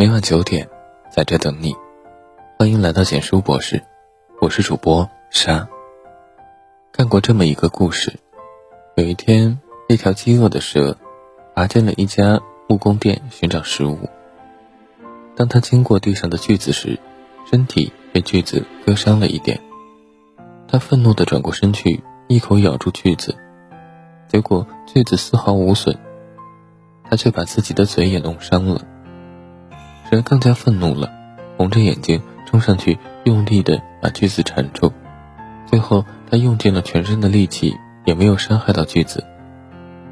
[0.00, 0.66] 每晚九点，
[1.10, 1.76] 在这等你。
[2.58, 3.84] 欢迎来到简书博士，
[4.40, 5.68] 我是主播沙。
[6.90, 8.14] 看过这么一个故事：
[8.96, 9.60] 有一天，
[9.90, 10.96] 一条饥饿的蛇
[11.54, 13.98] 爬进了一家木工店寻找食物。
[15.36, 16.98] 当他经过地上的锯子时，
[17.44, 19.60] 身体被锯子割伤了一点。
[20.66, 23.36] 他愤怒地转过身去，一口咬住锯子，
[24.28, 25.94] 结果锯子丝毫无损。
[27.04, 28.86] 他却把自己的嘴也弄伤了。
[30.10, 31.08] 蛇更加愤怒了，
[31.56, 34.92] 红着眼睛冲上去，用力的把锯子缠住。
[35.66, 39.24] 最后，他用尽了全身的力气，也没有伤害到锯子，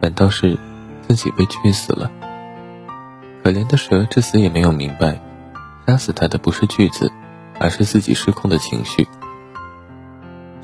[0.00, 0.58] 反倒是
[1.06, 2.10] 自己被锯死了。
[3.44, 5.20] 可怜的蛇至死也没有明白，
[5.86, 7.12] 杀死他的不是锯子，
[7.60, 9.06] 而是自己失控的情绪。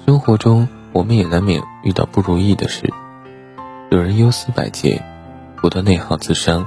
[0.05, 2.93] 生活中，我们也难免遇到不如意的事，
[3.91, 5.01] 有人忧思百结。
[5.63, 6.67] 不断内耗自伤，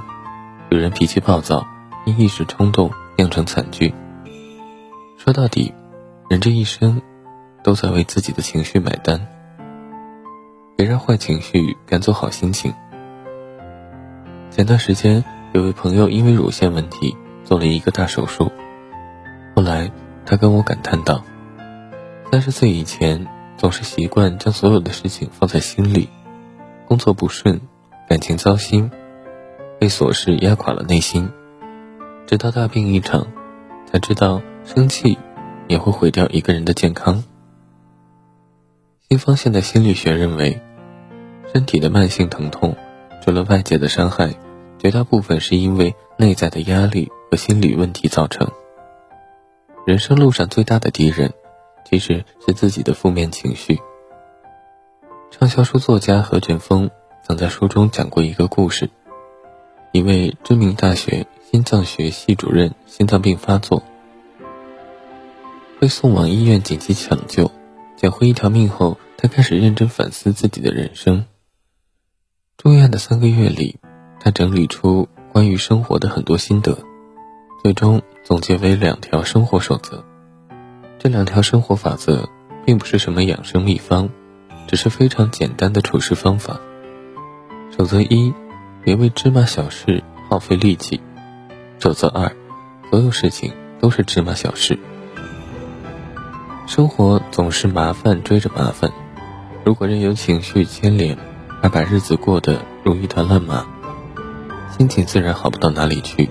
[0.70, 1.66] 有人脾气暴躁，
[2.04, 3.94] 因一时冲动酿成惨剧。
[5.16, 5.72] 说到底，
[6.28, 7.00] 人这一生
[7.62, 9.26] 都在为自己的情绪买单。
[10.76, 12.72] 别让坏情绪赶走好心情。
[14.50, 18.50] 前段时间，有位朋友因为乳腺问题做了一个大手术，
[19.54, 19.90] 后来
[20.26, 21.22] 他跟我感叹道
[22.30, 26.08] ：“三十岁以前，总是习惯将所有的事情放在心里，
[26.86, 27.60] 工作不顺。”
[28.06, 28.90] 感情糟心，
[29.80, 31.30] 被琐事压垮了内心，
[32.26, 33.26] 直到大病一场，
[33.86, 35.18] 才知道生气
[35.68, 37.22] 也会毁掉一个人的健康。
[39.08, 40.60] 西方现代心理学认为，
[41.52, 42.74] 身体的慢性疼痛，
[43.22, 44.34] 除了外界的伤害，
[44.78, 48.50] 绝大部分是因为内在的压力和心理问题造成。
[49.86, 51.32] 人生路上最大的敌人，
[51.84, 53.78] 其实是自己的负面情绪。
[55.30, 56.90] 畅销书作家何卷峰。
[57.26, 58.90] 曾在书中讲过一个故事：
[59.92, 63.84] 一位知名大学心脏学系主任心脏病发作，
[65.78, 67.48] 被送往医院紧急抢救，
[67.96, 71.26] 捡回一条命后，他开始认真反思自己的人生。
[72.56, 73.78] 住院的三个月里，
[74.18, 76.76] 他整理出关于生活的很多心得，
[77.62, 80.04] 最终总结为两条生活守则。
[80.98, 82.28] 这两条生活法则
[82.66, 84.10] 并不是什么养生秘方，
[84.66, 86.58] 只是非常简单的处事方法。
[87.78, 88.34] 守则一：
[88.82, 91.00] 别为芝麻小事耗费力气。
[91.84, 92.34] 守则二：
[92.90, 94.78] 所有事情都是芝麻小事。
[96.66, 98.90] 生活总是麻烦追着麻烦，
[99.66, 101.18] 如果任由情绪牵连，
[101.60, 103.66] 而把日子过得如一团乱麻，
[104.74, 106.30] 心情自然好不到哪里去。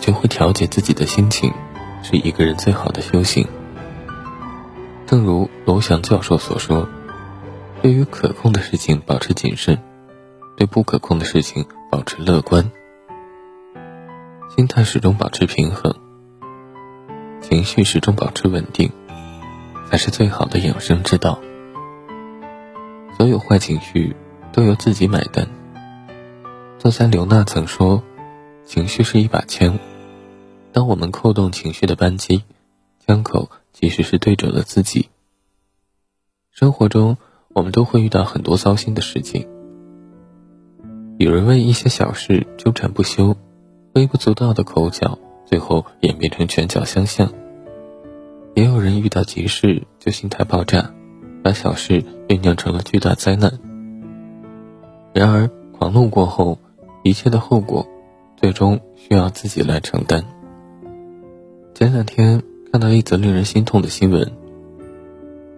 [0.00, 1.52] 学会调节自己的心情，
[2.02, 3.46] 是一个人最好的修行。
[5.04, 6.88] 正如罗翔教授所说。
[7.82, 9.78] 对于可控的事情保持谨慎，
[10.56, 12.72] 对不可控的事情保持乐观，
[14.56, 15.94] 心态始终保持平衡，
[17.42, 18.90] 情绪始终保持稳定，
[19.90, 21.38] 才是最好的养生之道。
[23.18, 24.16] 所有坏情绪
[24.54, 25.46] 都由自己买单。
[26.78, 28.02] 作家刘娜曾说
[28.64, 29.78] ：“情绪是一把枪，
[30.72, 32.42] 当我们扣动情绪的扳机，
[33.06, 35.10] 枪口其实是对准了自己。”
[36.50, 37.18] 生活中。
[37.54, 39.48] 我们都会遇到很多糟心的事情，
[41.16, 43.34] 有人为一些小事纠缠不休，
[43.96, 47.28] 微不足道的口角最后演变成拳脚相向；
[48.54, 50.92] 也有人遇到急事就心态爆炸，
[51.42, 53.58] 把小事酝酿成了巨大灾难。
[55.14, 56.58] 然而，狂怒过后，
[57.04, 57.86] 一切的后果
[58.36, 60.22] 最终需要自己来承担。
[61.72, 64.30] 前两天看到一则令人心痛的新闻。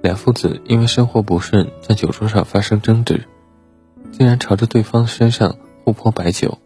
[0.01, 3.25] 两父子因为生活不顺，在酒桌上发生争执，
[4.13, 6.57] 竟然朝着对方身上互泼白酒。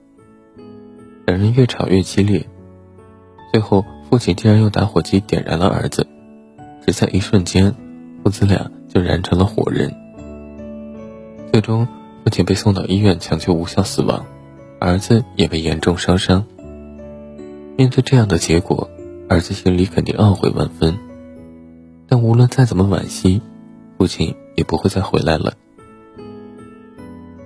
[1.27, 2.47] 两人越吵越激烈，
[3.53, 6.07] 最后父亲竟然用打火机点燃了儿子，
[6.85, 7.75] 只在一瞬间，
[8.23, 9.95] 父子俩就燃成了火人。
[11.53, 11.87] 最终，
[12.25, 14.25] 父亲被送到医院抢救无效死亡，
[14.81, 16.45] 儿子也被严重烧伤。
[17.77, 18.91] 面对这样的结果，
[19.29, 20.99] 儿子心里肯定懊悔万分。
[22.09, 23.41] 但无论再怎么惋惜，
[23.97, 25.55] 父亲也不会再回来了。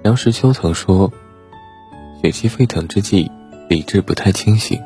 [0.03, 1.13] 梁实秋曾说
[2.23, 3.31] ：“血气沸腾之际，
[3.69, 4.81] 理智不太清醒，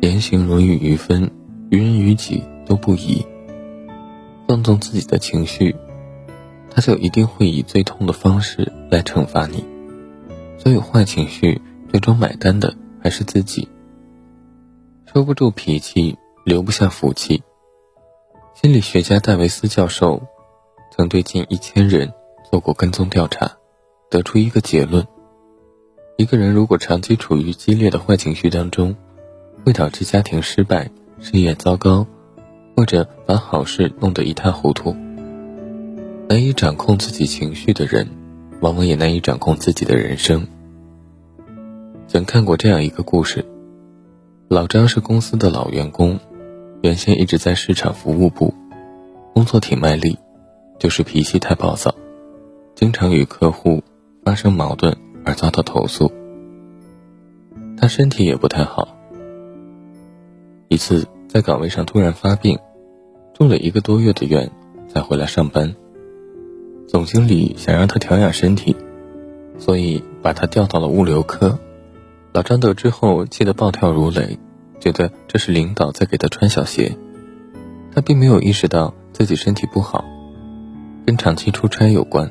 [0.00, 1.30] 言行容易于分，
[1.70, 3.24] 于人于己都不宜。
[4.48, 5.74] 放纵自己的情绪，
[6.70, 9.64] 他就一定会以最痛的方式来惩罚你。
[10.58, 13.68] 所有坏情绪，最终买单的还是自己。
[15.06, 17.42] 收不住脾气，留不下福气。”
[18.60, 20.22] 心理学家戴维斯教授
[20.90, 22.12] 曾对近一千人
[22.50, 23.50] 做过跟踪调查，
[24.10, 25.06] 得出一个结论：
[26.22, 28.94] 一个人如果长期处于激烈的坏情绪当中，
[29.64, 30.88] 会导致家庭失败、
[31.18, 32.06] 事业糟糕，
[32.76, 34.94] 或者把好事弄得一塌糊涂。
[36.28, 38.06] 难以掌控自己情绪的人，
[38.60, 40.46] 往往也难以掌控自己的人生。
[42.06, 43.44] 曾看过这样一个故事：
[44.46, 46.20] 老张是公司的老员工，
[46.82, 48.54] 原先一直在市场服务部，
[49.34, 50.16] 工作挺卖力，
[50.78, 51.92] 就是脾气太暴躁，
[52.76, 53.82] 经常与客户
[54.24, 56.12] 发生矛盾而遭到投诉。
[57.76, 58.96] 他身体也不太好，
[60.68, 62.58] 一次在岗位上突然发病，
[63.34, 64.50] 住了一个多月的院
[64.88, 65.74] 才回来上班。
[66.86, 68.76] 总经理想让他调养身体，
[69.58, 71.58] 所以把他调到了物流科。
[72.32, 74.38] 老张得知后，气得暴跳如雷，
[74.78, 76.96] 觉得这是领导在给他穿小鞋。
[77.94, 80.04] 他并没有意识到自己身体不好，
[81.04, 82.30] 跟长期出差有关，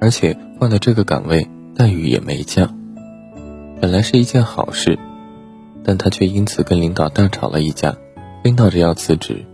[0.00, 2.78] 而且换了这个岗位，待遇也没降。
[3.80, 4.98] 本来是一件好事，
[5.82, 7.96] 但他却因此跟领导大吵了一架，
[8.42, 9.44] 非闹着要辞职。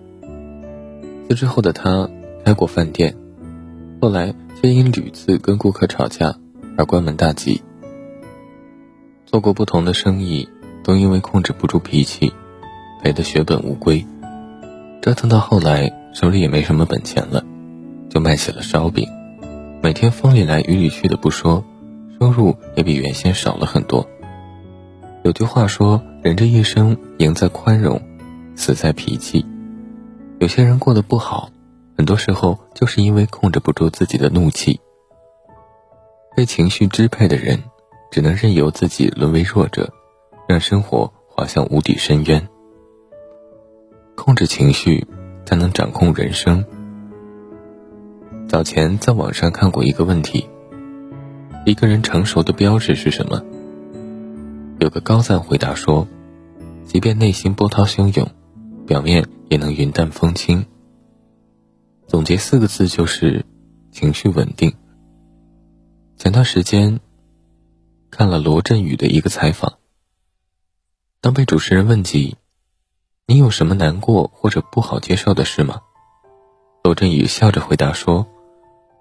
[1.28, 2.08] 辞职后的他
[2.44, 3.16] 开过饭店，
[4.00, 6.36] 后来却因屡次跟顾客吵架
[6.76, 7.62] 而关门大吉。
[9.26, 10.48] 做过不同的生意，
[10.82, 12.32] 都因为控制不住脾气，
[13.02, 14.04] 赔得血本无归。
[15.00, 17.44] 折腾到后来，手里也没什么本钱了，
[18.10, 19.08] 就卖起了烧饼。
[19.82, 21.64] 每天风里来雨里去的不说，
[22.20, 24.06] 收入也比原先少了很多。
[25.24, 28.00] 有句话说：“人这一生，赢在宽容，
[28.54, 29.44] 死在脾气。”
[30.38, 31.50] 有些人过得不好，
[31.96, 34.80] 很多时候就是因为控制不住自己的怒气。
[36.36, 37.62] 被情绪支配的人。
[38.12, 39.88] 只能任由自己沦为弱者，
[40.48, 42.48] 让生活滑向无底深渊。
[44.16, 45.06] 控制情绪，
[45.46, 46.64] 才能掌控人生。
[48.48, 50.49] 早前在网上看过一个问题：
[51.64, 53.42] 一个人成熟的标志是什么？
[54.80, 56.06] 有个高赞回答说：
[56.84, 58.28] 即便内心波涛汹涌，
[58.86, 60.66] 表面也能云淡风轻。
[62.06, 63.44] 总结四个字就是
[63.92, 64.74] 情绪稳定。
[66.16, 67.00] 前段时间。
[68.12, 69.74] 看了罗振宇的一个采访，
[71.20, 72.36] 当被主持人问及
[73.24, 75.82] “你有什么难过或者不好接受的事吗？”
[76.82, 78.26] 罗振宇笑着回答说：“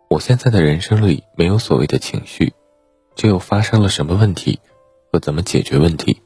[0.10, 2.52] 我现在的人生里没有所谓的情绪，
[3.16, 4.60] 只有发生了什么问题
[5.14, 6.24] 和怎么解决问题。”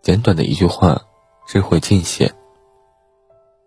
[0.00, 1.02] 简短的一句话，
[1.46, 2.34] 智慧尽显。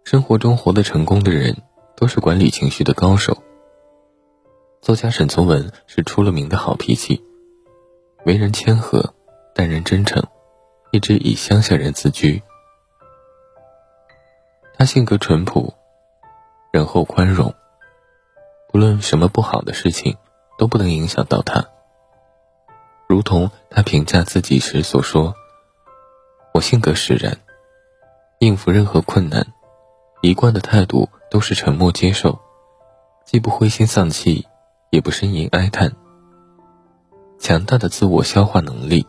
[0.04, 1.56] 生活中活得成功的人，
[1.96, 3.44] 都是管理情绪的高手。
[4.82, 7.24] 作家沈从文是出了名的好脾气。
[8.26, 9.14] 为人谦和，
[9.54, 10.24] 待人真诚，
[10.92, 12.42] 一直以乡下人自居。
[14.76, 15.76] 他性格淳朴，
[16.72, 17.54] 仁厚宽容，
[18.68, 20.18] 不论什么不好的事情
[20.58, 21.66] 都不能影响到他。
[23.08, 25.34] 如同他评价自己时所说
[26.54, 27.38] ：“我性格使然，
[28.40, 29.48] 应付任何困难，
[30.22, 32.38] 一贯的态度都是沉默接受，
[33.26, 34.46] 既不灰心丧气，
[34.90, 35.96] 也不呻吟哀叹。”
[37.40, 39.08] 强大的自我消化能力，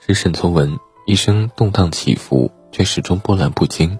[0.00, 3.98] 使沈从文一生动荡起伏，却始终波澜不惊。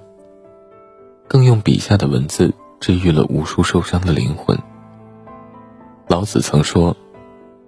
[1.29, 4.57] 更用笔下的文字治愈了无数受伤的灵魂。
[6.09, 6.97] 老子曾说：“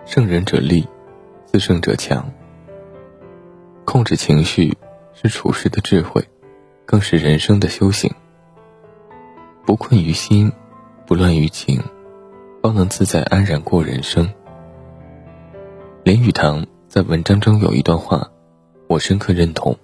[0.07, 0.87] 胜人者力，
[1.47, 2.31] 自胜者强。”
[3.85, 4.77] 控制情绪
[5.15, 6.29] 是处事的智慧，
[6.85, 8.12] 更是人生的修行。
[9.65, 10.53] 不困于心，
[11.07, 11.83] 不乱于情，
[12.62, 14.33] 方能自在安然过人生。
[16.05, 18.31] 林语堂在文章中有一段话，
[18.88, 19.77] 我深刻认同。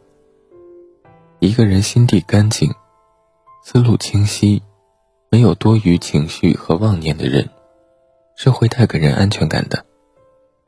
[1.38, 2.72] 一个人心地干净、
[3.62, 4.62] 思路清晰、
[5.34, 7.50] 没有多余情绪和妄念的人，
[8.36, 9.84] 是会带给人安全感的，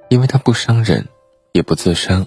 [0.09, 1.07] 因为他不伤人，
[1.53, 2.27] 也不自伤，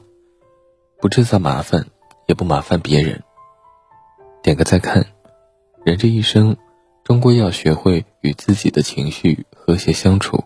[1.01, 1.87] 不制造麻烦，
[2.27, 3.21] 也不麻烦别人。
[4.41, 5.05] 点个再看，
[5.83, 6.55] 人这一生，
[7.03, 10.45] 终归要学会与自己的情绪和谐相处。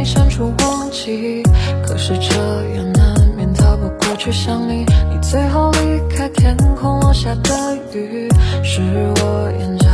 [0.00, 1.42] 你删除忘记
[1.84, 2.34] 可是这
[2.74, 4.86] 也难免逃不过去想你。
[5.10, 8.26] 你最后离开，天空落下的雨，
[8.64, 9.88] 是我眼角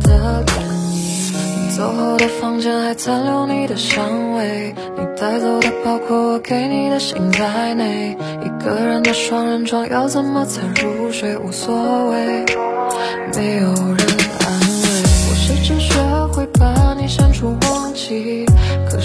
[0.00, 0.52] 的涟
[0.94, 1.36] 漪。
[1.60, 8.16] 你走后的房间还残留你的香味，你带走的包括我给你的信在内。
[8.42, 11.36] 一个人的双人床要怎么才入睡？
[11.36, 12.46] 无所谓，
[13.36, 14.06] 没有人
[14.40, 15.02] 安慰。
[15.28, 15.92] 我试着学
[16.32, 18.46] 会把你删除忘记。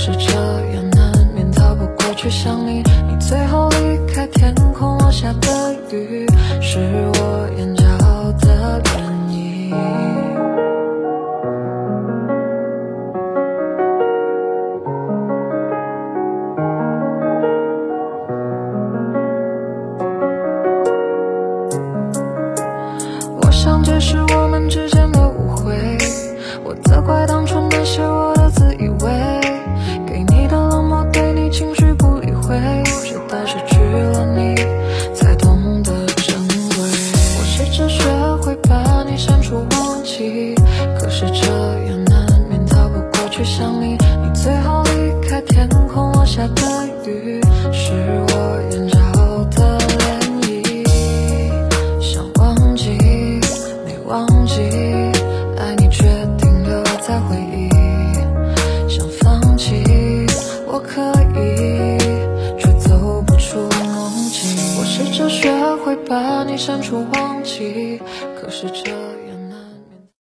[0.06, 0.34] 是这
[0.76, 2.84] 样，难免逃不过去想你。
[3.10, 6.28] 你最后离开天空，落下的雨
[6.62, 6.78] 是
[7.16, 7.35] 我。